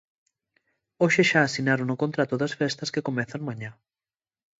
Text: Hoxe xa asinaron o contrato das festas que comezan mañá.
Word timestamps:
Hoxe 1.01 1.21
xa 1.29 1.41
asinaron 1.43 1.93
o 1.95 1.99
contrato 2.03 2.35
das 2.41 2.53
festas 2.59 2.91
que 2.93 3.05
comezan 3.07 3.41
mañá. 3.49 3.71